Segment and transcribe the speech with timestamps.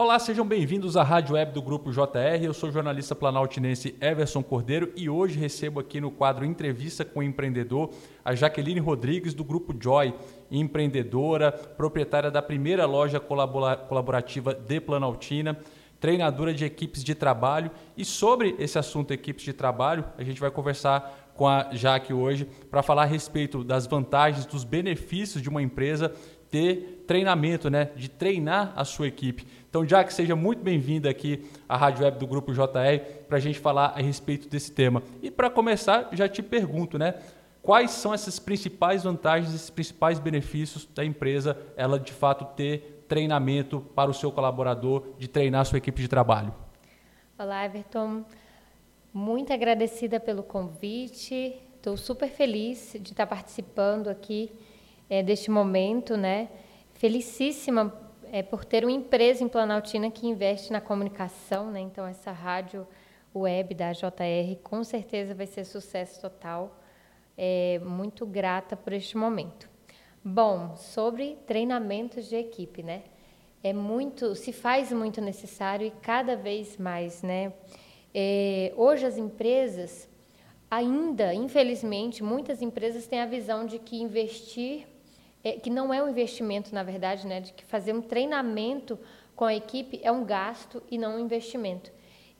[0.00, 2.42] Olá, sejam bem-vindos à Rádio Web do Grupo JR.
[2.42, 7.20] Eu sou o jornalista planaltinense Everson Cordeiro e hoje recebo aqui no quadro Entrevista com
[7.20, 7.90] o Empreendedor
[8.24, 10.14] a Jaqueline Rodrigues do Grupo Joy,
[10.50, 15.58] empreendedora, proprietária da primeira loja colaborativa de Planaltina,
[16.00, 17.70] treinadora de equipes de trabalho.
[17.94, 22.48] E sobre esse assunto equipes de trabalho, a gente vai conversar com a Jaque hoje
[22.70, 26.10] para falar a respeito das vantagens, dos benefícios de uma empresa
[26.50, 27.90] ter treinamento, né?
[27.96, 29.46] de treinar a sua equipe.
[29.68, 33.58] Então, Jack, seja muito bem-vinda aqui à Rádio Web do Grupo JR para a gente
[33.58, 35.02] falar a respeito desse tema.
[35.22, 37.14] E para começar, já te pergunto, né?
[37.62, 43.80] Quais são essas principais vantagens, esses principais benefícios da empresa, ela de fato ter treinamento
[43.94, 46.54] para o seu colaborador, de treinar a sua equipe de trabalho?
[47.38, 48.24] Olá, Everton.
[49.12, 51.60] Muito agradecida pelo convite.
[51.76, 54.50] Estou super feliz de estar participando aqui
[55.10, 56.48] é, deste momento, né?
[56.94, 57.92] Felicíssima
[58.30, 61.80] é, por ter uma empresa em Planaltina que investe na comunicação, né?
[61.80, 62.86] Então essa rádio
[63.34, 66.80] web da JR com certeza vai ser sucesso total.
[67.36, 69.68] É, muito grata por este momento.
[70.22, 73.02] Bom, sobre treinamentos de equipe, né?
[73.62, 77.52] É muito, se faz muito necessário e cada vez mais, né?
[78.14, 80.08] É, hoje as empresas
[80.70, 84.86] ainda, infelizmente, muitas empresas têm a visão de que investir
[85.42, 88.98] é, que não é um investimento, na verdade, né, de que fazer um treinamento
[89.34, 91.90] com a equipe é um gasto e não um investimento.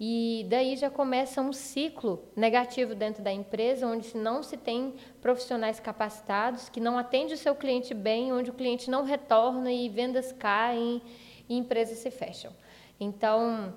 [0.02, 5.78] E daí já começa um ciclo negativo dentro da empresa, onde não se tem profissionais
[5.78, 10.32] capacitados, que não atende o seu cliente bem, onde o cliente não retorna e vendas
[10.32, 11.02] caem
[11.46, 12.50] e empresas se fecham.
[12.98, 13.74] Então,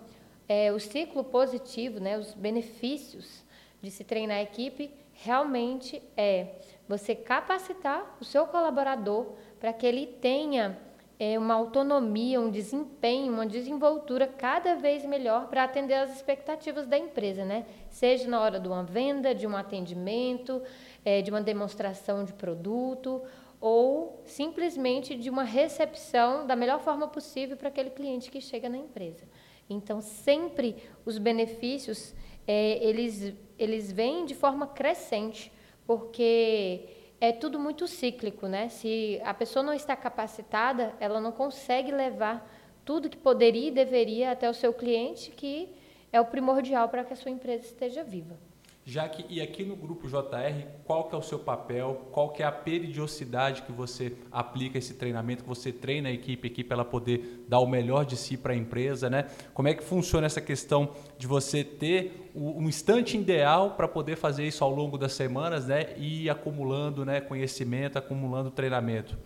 [0.48, 3.44] é, o ciclo positivo, né, os benefícios
[3.84, 6.56] de se treinar a equipe, realmente é
[6.88, 10.80] você capacitar o seu colaborador para que ele tenha
[11.20, 16.98] é, uma autonomia, um desempenho, uma desenvoltura cada vez melhor para atender às expectativas da
[16.98, 17.66] empresa, né?
[17.90, 20.62] Seja na hora de uma venda, de um atendimento,
[21.04, 23.22] é, de uma demonstração de produto
[23.60, 28.78] ou simplesmente de uma recepção da melhor forma possível para aquele cliente que chega na
[28.78, 29.26] empresa.
[29.70, 32.14] Então, sempre os benefícios
[32.48, 35.52] é, eles, eles vêm de forma crescente
[35.86, 36.88] porque
[37.20, 38.70] é tudo muito cíclico, né?
[38.70, 42.50] Se a pessoa não está capacitada, ela não consegue levar
[42.84, 45.70] tudo que poderia e deveria até o seu cliente, que
[46.12, 48.38] é o primordial para que a sua empresa esteja viva.
[48.86, 52.44] Já que, e aqui no grupo JR, qual que é o seu papel, qual que
[52.44, 56.74] é a periodicidade que você aplica esse treinamento, que você treina a equipe, a equipe
[56.74, 59.30] ela poder dar o melhor de si para a empresa, né?
[59.54, 64.46] Como é que funciona essa questão de você ter um instante ideal para poder fazer
[64.46, 65.94] isso ao longo das semanas, né?
[65.96, 69.18] E ir acumulando né, conhecimento, acumulando treinamento.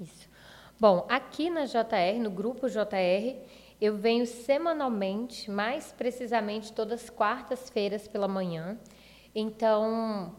[0.00, 0.28] Isso.
[0.80, 3.36] Bom, aqui na JR, no grupo JR,
[3.80, 8.76] eu venho semanalmente, mais precisamente todas quartas-feiras pela manhã,
[9.34, 10.34] então,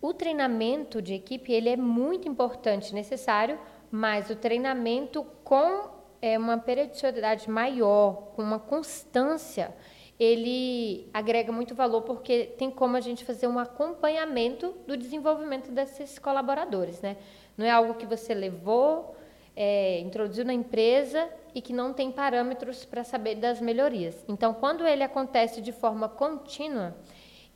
[0.00, 3.58] o treinamento de equipe ele é muito importante, necessário,
[3.90, 5.90] mas o treinamento com
[6.20, 9.74] é, uma periodicidade maior, com uma constância,
[10.18, 16.18] ele agrega muito valor porque tem como a gente fazer um acompanhamento do desenvolvimento desses
[16.18, 17.16] colaboradores, né?
[17.56, 19.16] Não é algo que você levou,
[19.54, 24.24] é, introduziu na empresa e que não tem parâmetros para saber das melhorias.
[24.28, 26.96] Então, quando ele acontece de forma contínua,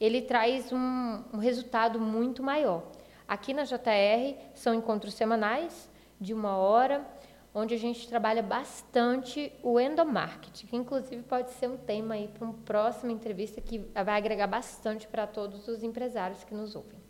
[0.02, 2.82] ele traz um, um resultado muito maior.
[3.28, 5.88] Aqui na JR são encontros semanais
[6.20, 7.06] de uma hora,
[7.54, 12.44] onde a gente trabalha bastante o endomarketing, que inclusive pode ser um tema aí para
[12.44, 17.00] uma próxima entrevista que vai agregar bastante para todos os empresários que nos ouvem.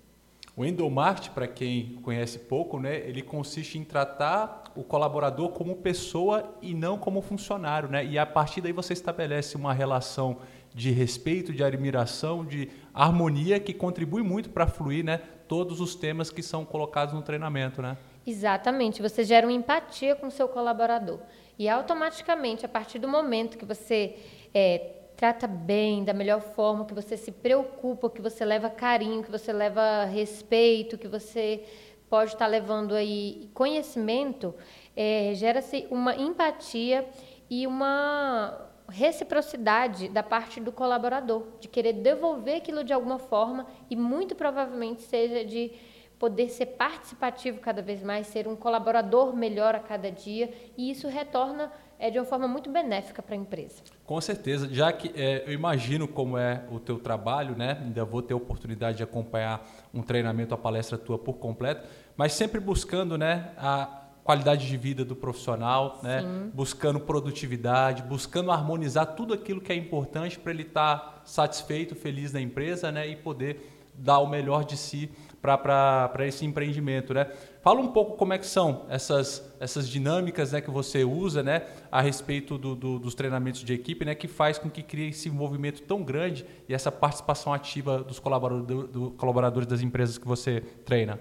[0.54, 6.54] O endomarketing, para quem conhece pouco, né, ele consiste em tratar o colaborador como pessoa
[6.60, 8.04] e não como funcionário, né?
[8.04, 10.41] E a partir daí você estabelece uma relação
[10.75, 16.31] de respeito, de admiração, de harmonia que contribui muito para fluir né, todos os temas
[16.31, 17.83] que são colocados no treinamento.
[17.83, 17.97] Né?
[18.27, 21.21] Exatamente, você gera uma empatia com o seu colaborador.
[21.59, 24.16] E automaticamente, a partir do momento que você
[24.54, 29.30] é, trata bem, da melhor forma, que você se preocupa, que você leva carinho, que
[29.30, 31.65] você leva respeito, que você
[32.09, 34.54] pode estar levando aí conhecimento,
[34.97, 37.09] é, gera-se uma empatia
[37.48, 43.97] e uma reciprocidade da parte do colaborador, de querer devolver aquilo de alguma forma e
[43.97, 45.72] muito provavelmente seja de
[46.18, 51.09] poder ser participativo cada vez mais, ser um colaborador melhor a cada dia e isso
[51.09, 53.83] retorna é, de uma forma muito benéfica para a empresa.
[54.04, 57.78] Com certeza, já que é, eu imagino como é o teu trabalho, né?
[57.80, 62.33] Ainda vou ter a oportunidade de acompanhar um treinamento, a palestra tua por completo, mas
[62.33, 66.22] sempre buscando, né, a qualidade de vida do profissional, né?
[66.54, 72.33] buscando produtividade, buscando harmonizar tudo aquilo que é importante para ele estar tá satisfeito, feliz
[72.33, 73.09] na empresa né?
[73.09, 75.10] e poder dar o melhor de si
[75.41, 77.13] para esse empreendimento.
[77.13, 77.27] Né?
[77.63, 81.66] Fala um pouco como é que são essas, essas dinâmicas né, que você usa né,
[81.91, 85.28] a respeito do, do, dos treinamentos de equipe, né, que faz com que crie esse
[85.28, 90.60] envolvimento tão grande e essa participação ativa dos colaboradores, do, colaboradores das empresas que você
[90.84, 91.18] treina.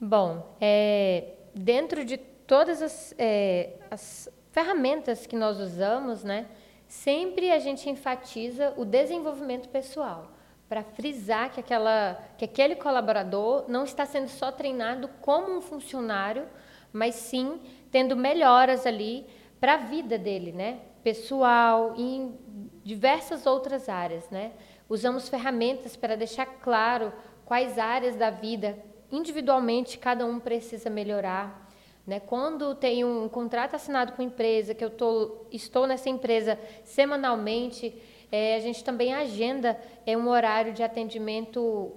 [0.00, 6.46] Bom, é, dentro de todas as, é, as ferramentas que nós usamos, né,
[6.86, 10.32] sempre a gente enfatiza o desenvolvimento pessoal
[10.68, 16.46] para frisar que, aquela, que aquele colaborador não está sendo só treinado como um funcionário,
[16.92, 17.60] mas sim
[17.90, 19.26] tendo melhoras ali
[19.60, 20.80] para a vida dele, né?
[21.02, 22.38] pessoal e em
[22.84, 24.28] diversas outras áreas.
[24.30, 24.52] Né?
[24.88, 27.12] Usamos ferramentas para deixar claro
[27.44, 28.78] quais áreas da vida
[29.10, 31.68] individualmente cada um precisa melhorar.
[32.06, 32.20] Né?
[32.20, 37.94] Quando tem um contrato assinado com empresa, que eu tô, estou nessa empresa semanalmente,
[38.32, 41.92] é, a gente também agenda é, um horário de atendimento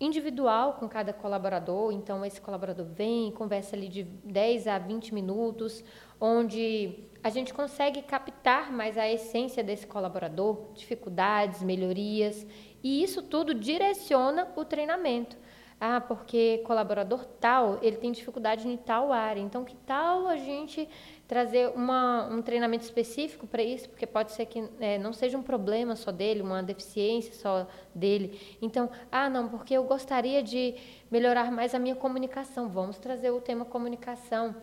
[0.00, 1.92] individual com cada colaborador.
[1.92, 5.84] Então, esse colaborador vem, conversa ali de 10 a 20 minutos,
[6.20, 12.44] onde a gente consegue captar mais a essência desse colaborador, dificuldades, melhorias,
[12.82, 15.36] e isso tudo direciona o treinamento.
[15.84, 19.40] Ah, porque colaborador tal, ele tem dificuldade em tal área.
[19.40, 20.88] Então, que tal a gente
[21.26, 23.88] trazer uma, um treinamento específico para isso?
[23.88, 28.56] Porque pode ser que é, não seja um problema só dele, uma deficiência só dele.
[28.62, 30.76] Então, ah, não, porque eu gostaria de
[31.10, 32.68] melhorar mais a minha comunicação.
[32.68, 34.54] Vamos trazer o tema comunicação.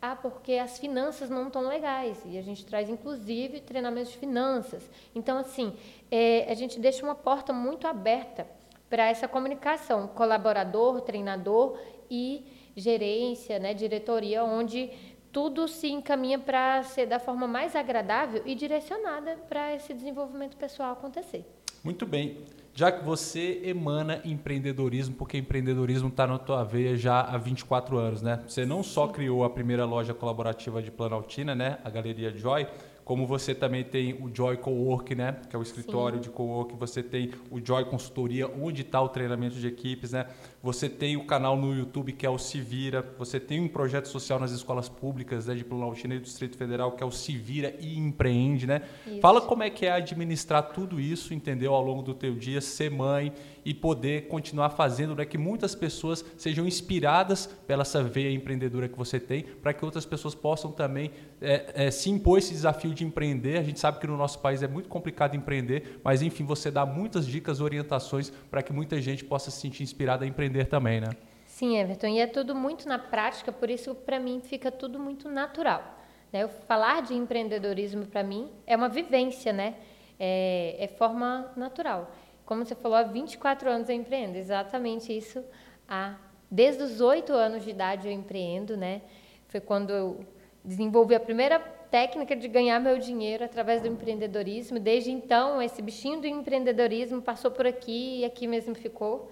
[0.00, 2.22] Ah, porque as finanças não estão legais.
[2.24, 4.90] E a gente traz, inclusive, treinamentos de finanças.
[5.14, 5.76] Então, assim,
[6.10, 8.61] é, a gente deixa uma porta muito aberta
[8.92, 11.78] para essa comunicação, colaborador, treinador
[12.10, 12.44] e
[12.76, 14.90] gerência, né, diretoria, onde
[15.32, 20.92] tudo se encaminha para ser da forma mais agradável e direcionada para esse desenvolvimento pessoal
[20.92, 21.42] acontecer.
[21.82, 22.36] Muito bem.
[22.74, 28.20] Já que você emana empreendedorismo, porque empreendedorismo está na tua veia já há 24 anos,
[28.20, 28.42] né?
[28.46, 31.78] Você não só criou a primeira loja colaborativa de Planaltina, né?
[31.82, 32.66] A Galeria Joy,
[33.04, 35.36] como você também tem o Joy Cowork, né?
[35.48, 36.22] Que é o escritório Sim.
[36.22, 36.74] de cowork.
[36.76, 40.26] Você tem o Joy Consultoria, onde está o treinamento de equipes, né?
[40.62, 43.04] Você tem o canal no YouTube que é o Se Vira.
[43.18, 46.92] Você tem um projeto social nas escolas públicas né, de Planaltina e do Distrito Federal
[46.92, 48.82] que é o Se Vira e Empreende, né?
[49.06, 49.20] Isso.
[49.20, 51.74] Fala como é que é administrar tudo isso, entendeu?
[51.74, 53.32] Ao longo do teu dia, ser mãe
[53.64, 58.96] e poder continuar fazendo né, que muitas pessoas sejam inspiradas pela essa veia empreendedora que
[58.96, 61.10] você tem, para que outras pessoas possam também
[61.40, 63.58] é, é, se impor esse desafio de empreender.
[63.58, 66.84] A gente sabe que no nosso país é muito complicado empreender, mas enfim, você dá
[66.86, 71.08] muitas dicas, orientações para que muita gente possa se sentir inspirada a empreender também, né?
[71.46, 75.28] Sim, Everton, e é tudo muito na prática, por isso para mim fica tudo muito
[75.28, 75.98] natural.
[76.32, 76.42] Né?
[76.42, 79.74] Eu falar de empreendedorismo para mim é uma vivência, né?
[80.18, 82.10] É, é forma natural
[82.52, 84.36] como você falou, há 24 anos eu empreendo.
[84.36, 85.42] Exatamente isso.
[85.88, 86.16] Há,
[86.50, 89.00] desde os 8 anos de idade eu empreendo, né?
[89.48, 90.20] Foi quando eu
[90.62, 91.60] desenvolvi a primeira
[91.92, 94.80] técnica de ganhar meu dinheiro através do empreendedorismo.
[94.80, 99.30] Desde então, esse bichinho do empreendedorismo passou por aqui e aqui mesmo ficou.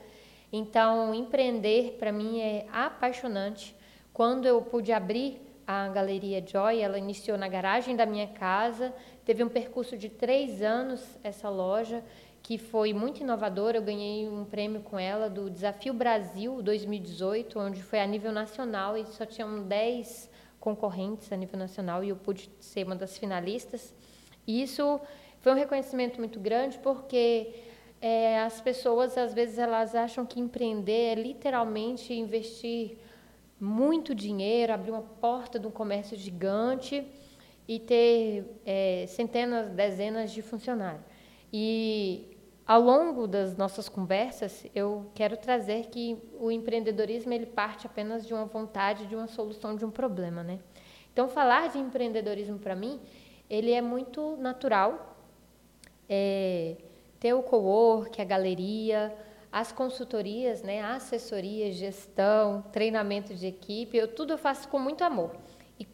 [0.53, 3.75] Então, empreender para mim é apaixonante.
[4.12, 8.93] Quando eu pude abrir a Galeria Joy, ela iniciou na garagem da minha casa,
[9.25, 12.05] teve um percurso de três anos essa loja
[12.43, 13.79] que foi muito inovadora.
[13.79, 18.99] Eu ganhei um prêmio com ela do Desafio Brasil 2018, onde foi a nível nacional
[18.99, 20.29] e só tinham 10
[20.61, 23.95] concorrentes a nível nacional e eu pude ser uma das finalistas.
[24.47, 25.00] E isso
[25.40, 27.55] foi um reconhecimento muito grande porque
[28.00, 32.99] é, as pessoas às vezes elas acham que empreender é literalmente investir
[33.59, 37.07] muito dinheiro, abrir uma porta de um comércio gigante
[37.69, 41.05] e ter é, centenas, dezenas de funcionários.
[41.52, 42.29] E
[42.71, 48.33] ao longo das nossas conversas, eu quero trazer que o empreendedorismo ele parte apenas de
[48.33, 50.61] uma vontade, de uma solução de um problema, né?
[51.12, 53.00] Então, falar de empreendedorismo para mim,
[53.50, 55.17] ele é muito natural.
[56.09, 56.77] É,
[57.19, 59.12] ter o co-work, a galeria,
[59.50, 65.03] as consultorias, né, a assessoria, gestão, treinamento de equipe, eu tudo eu faço com muito
[65.03, 65.35] amor.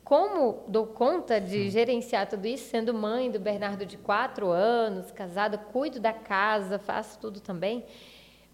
[0.07, 5.59] Como dou conta de gerenciar tudo isso, sendo mãe do Bernardo de quatro anos, casada,
[5.59, 7.85] cuido da casa, faço tudo também,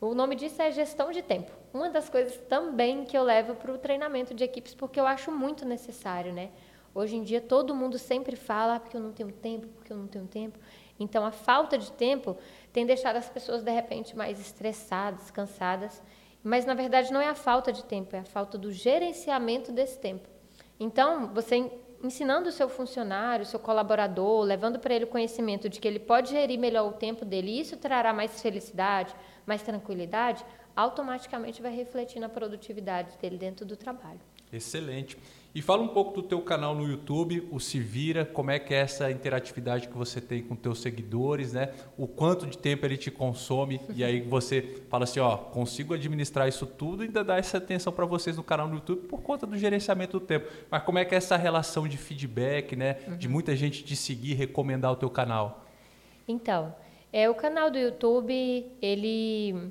[0.00, 1.52] o nome disso é gestão de tempo.
[1.71, 5.30] Uma das coisas também que eu levo para o treinamento de equipes, porque eu acho
[5.30, 6.49] muito necessário, né?
[6.94, 9.97] Hoje em dia todo mundo sempre fala ah, porque eu não tenho tempo, porque eu
[9.99, 10.59] não tenho tempo.
[10.99, 12.35] Então a falta de tempo
[12.73, 16.02] tem deixado as pessoas de repente mais estressadas, cansadas.
[16.42, 19.99] mas na verdade não é a falta de tempo, é a falta do gerenciamento desse
[19.99, 20.32] tempo.
[20.82, 21.70] Então, você
[22.02, 26.00] ensinando o seu funcionário, o seu colaborador, levando para ele o conhecimento de que ele
[26.00, 29.14] pode gerir melhor o tempo dele, e isso trará mais felicidade,
[29.46, 34.20] mais tranquilidade, automaticamente vai refletir na produtividade dele dentro do trabalho.
[34.52, 35.16] Excelente.
[35.54, 38.73] E fala um pouco do teu canal no YouTube, o Se Vira, como é que
[38.73, 41.75] é essa interatividade que você tem com teus seguidores, né?
[41.99, 46.49] O quanto de tempo ele te consome e aí você fala assim, ó, consigo administrar
[46.49, 49.47] isso tudo e ainda dar essa atenção para vocês no canal no YouTube por conta
[49.47, 50.49] do gerenciamento do tempo.
[50.71, 52.97] Mas como é que é essa relação de feedback, né?
[53.06, 53.16] Uhum.
[53.18, 55.66] De muita gente te seguir, recomendar o teu canal?
[56.26, 56.75] Então,
[57.12, 59.71] é o canal do YouTube, ele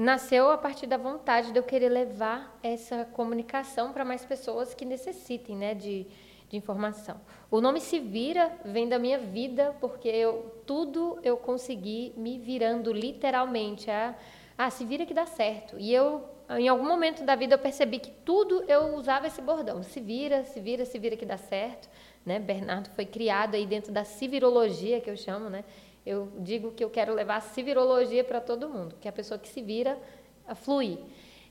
[0.00, 4.86] nasceu a partir da vontade de eu querer levar essa comunicação para mais pessoas que
[4.86, 6.06] necessitem né, de,
[6.48, 7.20] de informação.
[7.50, 12.90] O nome Se Vira vem da minha vida, porque eu, tudo eu consegui me virando
[12.92, 13.90] literalmente.
[13.90, 14.14] A,
[14.56, 15.78] ah, se vira que dá certo.
[15.78, 19.82] E eu, em algum momento da vida, eu percebi que tudo eu usava esse bordão.
[19.82, 21.90] Se vira, se vira, se vira que dá certo.
[22.24, 22.38] Né?
[22.38, 25.64] Bernardo foi criado aí dentro da civirologia, que eu chamo, né?
[26.04, 29.38] Eu digo que eu quero levar a civirologia para todo mundo, que é a pessoa
[29.38, 29.98] que se vira
[30.46, 30.98] a fluir.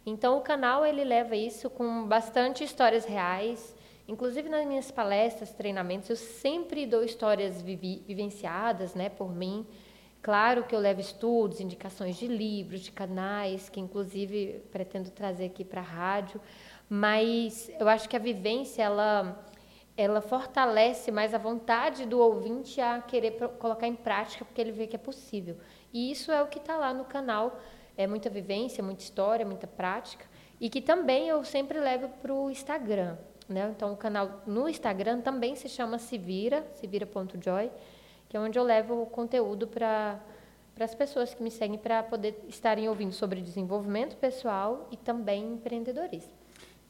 [0.05, 3.75] Então o canal ele leva isso com bastante histórias reais,
[4.07, 9.65] inclusive nas minhas palestras, treinamentos, eu sempre dou histórias vivi vivenciadas, né, por mim.
[10.21, 15.63] Claro que eu levo estudos, indicações de livros, de canais, que inclusive pretendo trazer aqui
[15.63, 16.41] para a rádio,
[16.89, 19.45] mas eu acho que a vivência ela
[20.01, 24.87] ela fortalece mais a vontade do ouvinte a querer colocar em prática, porque ele vê
[24.87, 25.57] que é possível.
[25.91, 27.59] E isso é o que está lá no canal.
[27.97, 30.25] É muita vivência, muita história, muita prática.
[30.57, 33.17] E que também eu sempre levo para o Instagram.
[33.49, 33.69] Né?
[33.75, 37.69] Então, o canal no Instagram também se chama Sivira, sivira.joy,
[38.29, 40.17] que é onde eu levo o conteúdo para
[40.79, 46.38] as pessoas que me seguem para poder estarem ouvindo sobre desenvolvimento pessoal e também empreendedorismo.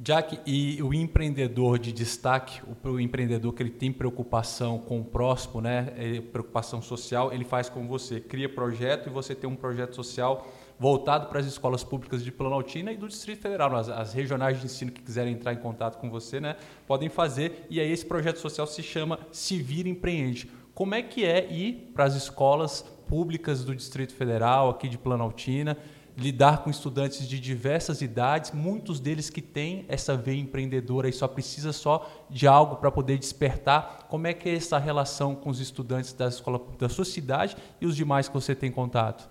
[0.01, 5.60] Jack, e o empreendedor de destaque, o, empreendedor que ele tem preocupação com o próximo,
[5.60, 9.94] né, é, preocupação social, ele faz com você, cria projeto e você tem um projeto
[9.94, 10.48] social
[10.79, 13.75] voltado para as escolas públicas de Planaltina e do Distrito Federal.
[13.75, 16.56] As, as, regionais de ensino que quiserem entrar em contato com você, né,
[16.88, 17.68] podem fazer.
[17.70, 20.50] E aí esse projeto social se chama Se Vira Empreende.
[20.74, 25.77] Como é que é ir para as escolas públicas do Distrito Federal, aqui de Planaltina?
[26.19, 31.27] Lidar com estudantes de diversas idades, muitos deles que têm essa veia empreendedora e só
[31.27, 34.05] precisa só de algo para poder despertar.
[34.09, 37.85] Como é que é essa relação com os estudantes da escola da sua cidade e
[37.85, 39.29] os demais que você tem contato?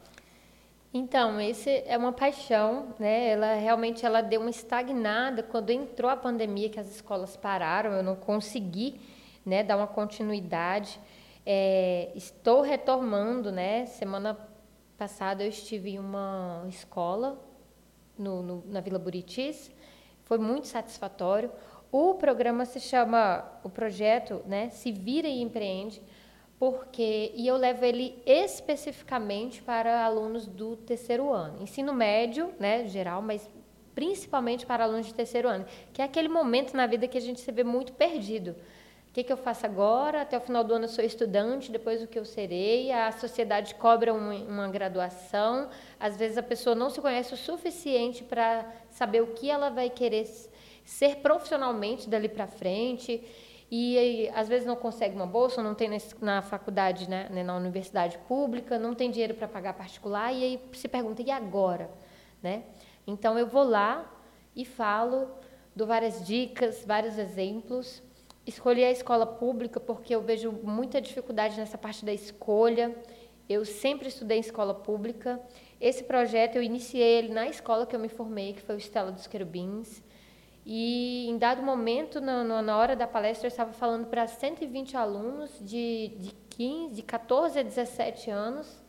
[0.93, 3.29] Então, esse é uma paixão, né?
[3.29, 7.93] Ela realmente ela deu uma estagnada quando entrou a pandemia, que as escolas pararam.
[7.93, 8.99] Eu não consegui,
[9.45, 10.99] né, dar uma continuidade.
[11.45, 13.85] É, estou retomando, né?
[13.85, 14.48] Semana
[14.99, 17.41] passado eu estive em uma escola
[18.19, 19.71] no, no, na Vila Buritis,
[20.25, 21.53] foi muito satisfatório.
[21.93, 26.03] O programa se chama, o projeto, né, Se Vira e Empreende,
[26.59, 33.23] porque e eu levo ele especificamente para alunos do terceiro ano, ensino médio, né, geral,
[33.23, 33.49] mas
[33.95, 37.41] principalmente para alunos de terceiro ano, que é aquele momento na vida que a gente
[37.41, 38.57] se vê muito perdido
[39.19, 40.23] que, que eu faço agora?
[40.23, 42.93] Até o final do ano eu sou estudante, depois o que eu serei?
[42.93, 45.71] A sociedade cobra uma, uma graduação.
[45.99, 49.91] Às vezes a pessoa não se conhece o suficiente para saber o que ela vai
[49.91, 50.25] querer
[50.85, 53.25] ser profissionalmente dali para frente.
[53.69, 58.79] E, às vezes não consegue uma bolsa, não tem na faculdade, né, na universidade pública,
[58.79, 61.91] não tem dinheiro para pagar particular e aí se pergunta e agora,
[62.43, 62.63] né?
[63.07, 64.11] Então eu vou lá
[64.57, 65.29] e falo,
[65.77, 68.03] dou várias dicas, vários exemplos
[68.49, 72.97] Escolhi a escola pública porque eu vejo muita dificuldade nessa parte da escolha.
[73.47, 75.39] Eu sempre estudei em escola pública.
[75.79, 79.13] Esse projeto eu iniciei ele na escola que eu me formei, que foi o Estela
[79.13, 80.03] dos Querubins.
[80.65, 85.51] E em dado momento, na, na hora da palestra, eu estava falando para 120 alunos
[85.61, 88.83] de, de 15, de 14 a 17 anos.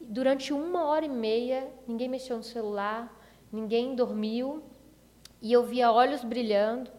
[0.00, 3.12] Durante uma hora e meia, ninguém mexeu no celular,
[3.50, 4.62] ninguém dormiu.
[5.42, 6.92] E eu via olhos brilhando,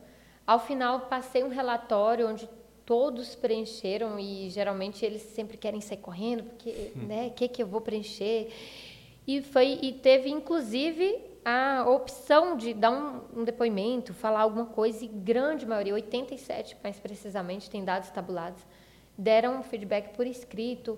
[0.50, 2.50] ao final, passei um relatório onde
[2.84, 7.06] todos preencheram e geralmente eles sempre querem sair correndo porque, hum.
[7.06, 8.52] né, o que que eu vou preencher?
[9.28, 15.06] E foi e teve inclusive a opção de dar um, um, depoimento, falar alguma coisa,
[15.06, 18.66] e grande maioria, 87 mais precisamente, tem dados tabulados,
[19.16, 20.98] deram um feedback por escrito.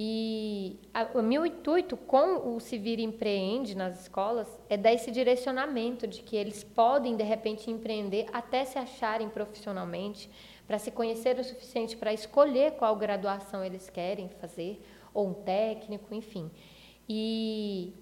[0.00, 0.78] E
[1.12, 6.22] o meu intuito com o Se Vira Empreende nas escolas é dar esse direcionamento de
[6.22, 10.30] que eles podem, de repente, empreender até se acharem profissionalmente,
[10.68, 14.80] para se conhecer o suficiente para escolher qual graduação eles querem fazer,
[15.12, 16.48] ou um técnico, enfim.
[17.08, 17.92] E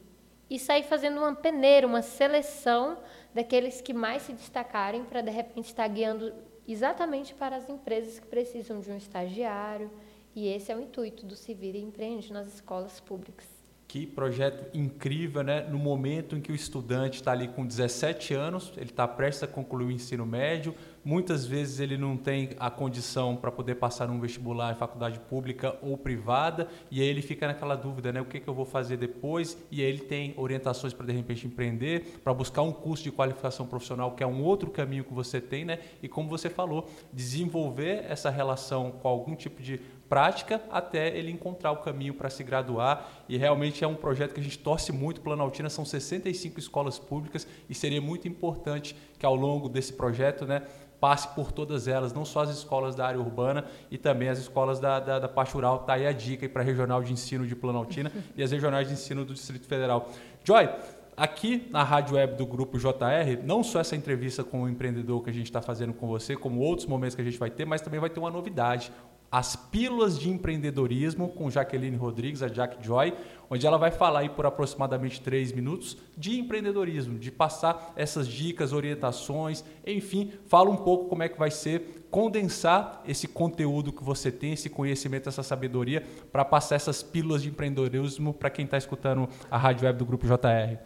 [0.49, 2.99] e sair fazendo uma peneira, uma seleção
[3.35, 6.33] daqueles que mais se destacarem para de repente estar guiando
[6.69, 9.91] exatamente para as empresas que precisam de um estagiário.
[10.37, 13.49] E esse é o intuito do Se Vira e Empreende nas escolas públicas.
[13.89, 15.63] Que projeto incrível, né?
[15.63, 19.47] No momento em que o estudante está ali com 17 anos, ele está prestes a
[19.47, 20.75] concluir o ensino médio,
[21.05, 25.79] muitas vezes ele não tem a condição para poder passar um vestibular em faculdade pública
[25.81, 28.21] ou privada, e aí ele fica naquela dúvida, né?
[28.21, 29.57] O que, que eu vou fazer depois?
[29.71, 33.67] E aí ele tem orientações para de repente empreender, para buscar um curso de qualificação
[33.67, 35.79] profissional, que é um outro caminho que você tem, né?
[36.03, 41.73] E como você falou, desenvolver essa relação com algum tipo de prática até ele encontrar
[41.73, 43.09] o caminho para se graduar.
[43.29, 45.21] E realmente é um projeto que a gente torce muito.
[45.21, 50.63] Planaltina são 65 escolas públicas e seria muito importante que ao longo desse projeto, né,
[51.01, 54.81] passe por todas elas, não só as escolas da área urbana e também as escolas
[54.81, 55.77] da, da, da parte rural.
[55.77, 58.95] Está aí a dica para a regional de ensino de Planaltina e as regionais de
[58.95, 60.11] ensino do Distrito Federal.
[60.43, 60.69] Joy,
[61.17, 65.31] aqui na rádio web do Grupo JR, não só essa entrevista com o empreendedor que
[65.31, 67.81] a gente está fazendo com você, como outros momentos que a gente vai ter, mas
[67.81, 68.93] também vai ter uma novidade
[69.31, 73.13] as Pílulas de Empreendedorismo com Jaqueline Rodrigues, a Jack Joy,
[73.51, 78.73] onde ela vai falar aí por aproximadamente três minutos de empreendedorismo, de passar essas dicas,
[78.73, 84.31] orientações, enfim, fala um pouco como é que vai ser condensar esse conteúdo que você
[84.31, 89.29] tem, esse conhecimento, essa sabedoria, para passar essas pílulas de empreendedorismo para quem está escutando
[89.51, 90.79] a rádio web do Grupo JR.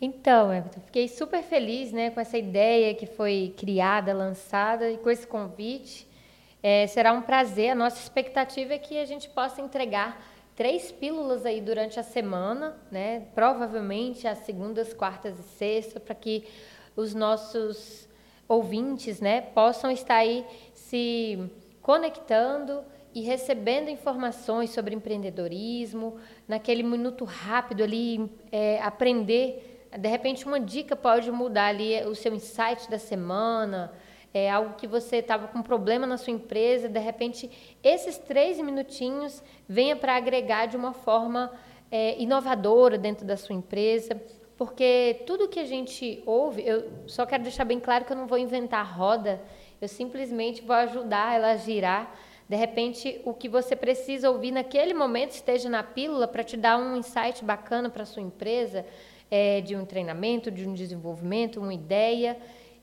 [0.00, 5.10] Então, Everton, fiquei super feliz né, com essa ideia que foi criada, lançada e com
[5.10, 6.06] esse convite.
[6.62, 7.70] É, será um prazer.
[7.70, 10.20] A nossa expectativa é que a gente possa entregar
[10.56, 13.26] três pílulas aí durante a semana, né?
[13.34, 16.44] Provavelmente às segundas, quartas e sextas, para que
[16.96, 18.08] os nossos
[18.48, 21.38] ouvintes, né, possam estar aí se
[21.82, 22.82] conectando
[23.14, 29.86] e recebendo informações sobre empreendedorismo, naquele minuto rápido ali, é, aprender.
[29.96, 33.92] De repente, uma dica pode mudar ali o seu insight da semana,
[34.44, 37.50] é algo que você estava com problema na sua empresa, de repente,
[37.82, 41.52] esses três minutinhos venha para agregar de uma forma
[41.90, 44.20] é, inovadora dentro da sua empresa,
[44.56, 48.26] porque tudo que a gente ouve, eu só quero deixar bem claro que eu não
[48.26, 49.40] vou inventar roda,
[49.80, 52.12] eu simplesmente vou ajudar ela a girar.
[52.48, 56.78] De repente, o que você precisa ouvir naquele momento esteja na pílula para te dar
[56.78, 58.84] um insight bacana para sua empresa,
[59.30, 62.38] é, de um treinamento, de um desenvolvimento, uma ideia.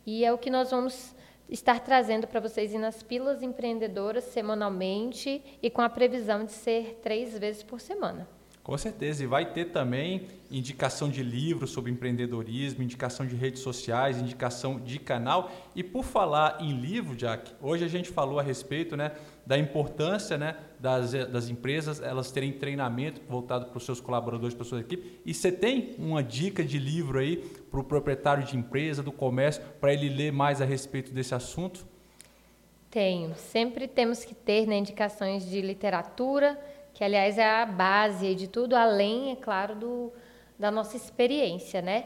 [0.06, 1.16] E é o que nós vamos
[1.50, 7.38] estar trazendo para vocês nas pílulas empreendedoras semanalmente e com a previsão de ser três
[7.38, 8.28] vezes por semana.
[8.66, 14.18] Com certeza, e vai ter também indicação de livros sobre empreendedorismo, indicação de redes sociais,
[14.18, 15.52] indicação de canal.
[15.76, 19.12] E por falar em livro, Jack, hoje a gente falou a respeito né,
[19.46, 24.66] da importância né, das, das empresas elas terem treinamento voltado para os seus colaboradores, para
[24.66, 25.20] a sua equipe.
[25.24, 27.38] E você tem uma dica de livro aí
[27.70, 31.86] para o proprietário de empresa, do comércio, para ele ler mais a respeito desse assunto?
[32.90, 33.36] Tenho.
[33.36, 36.60] Sempre temos que ter né, indicações de literatura
[36.96, 40.14] que aliás é a base de tudo, além, é claro, do,
[40.58, 42.06] da nossa experiência, né?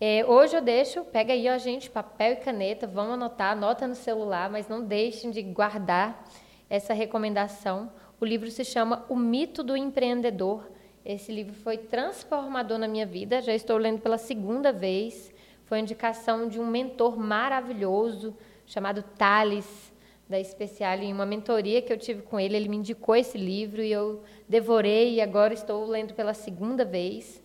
[0.00, 3.94] É, hoje eu deixo, pega aí, ó, gente, papel e caneta, vamos anotar, anota no
[3.94, 6.24] celular, mas não deixem de guardar
[6.70, 7.92] essa recomendação.
[8.18, 10.70] O livro se chama O Mito do Empreendedor.
[11.04, 15.34] Esse livro foi transformador na minha vida, já estou lendo pela segunda vez.
[15.66, 18.34] Foi indicação de um mentor maravilhoso
[18.64, 19.93] chamado Thales
[20.28, 22.56] da Especial em uma mentoria que eu tive com ele.
[22.56, 27.42] Ele me indicou esse livro e eu devorei e agora estou lendo pela segunda vez.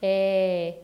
[0.00, 0.76] É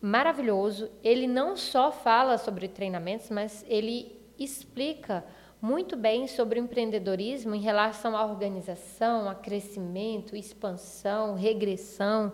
[0.00, 0.90] maravilhoso.
[1.02, 5.24] Ele não só fala sobre treinamentos, mas ele explica
[5.60, 12.32] muito bem sobre empreendedorismo em relação à organização, a crescimento, expansão, regressão.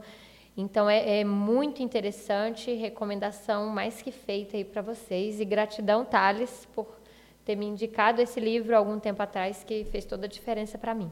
[0.57, 6.69] Então é, é muito interessante, recomendação mais que feita aí para vocês e gratidão Thales
[6.75, 6.87] por
[7.45, 11.11] ter me indicado esse livro algum tempo atrás que fez toda a diferença para mim.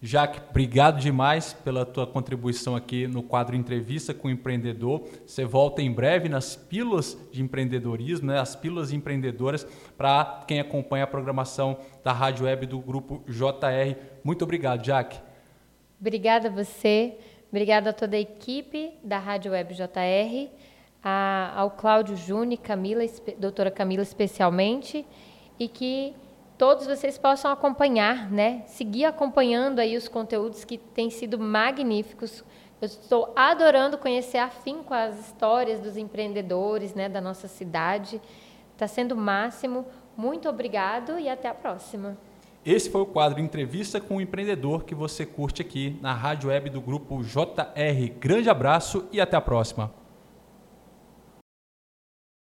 [0.00, 5.02] Jaque, obrigado demais pela tua contribuição aqui no quadro Entrevista com o Empreendedor.
[5.26, 8.38] Você volta em breve nas pílulas de empreendedorismo, né?
[8.38, 9.66] as pílulas empreendedoras,
[9.96, 13.96] para quem acompanha a programação da Rádio Web do Grupo JR.
[14.22, 15.18] Muito obrigado, Jaque.
[16.00, 17.16] Obrigada a você,
[17.50, 20.48] obrigada a toda a equipe da Rádio Web JR,
[21.02, 23.02] a, ao Cláudio Júnior, Camila,
[23.36, 25.04] doutora Camila especialmente,
[25.58, 26.14] e que
[26.56, 28.62] todos vocês possam acompanhar, né?
[28.66, 32.44] Seguir acompanhando aí os conteúdos que têm sido magníficos.
[32.80, 38.20] Eu estou adorando conhecer a fim com as histórias dos empreendedores, né, da nossa cidade.
[38.72, 39.84] Está sendo o máximo.
[40.16, 42.16] Muito obrigado e até a próxima.
[42.64, 46.68] Esse foi o quadro Entrevista com o Empreendedor que você curte aqui na rádio web
[46.70, 48.12] do grupo JR.
[48.20, 49.90] Grande abraço e até a próxima.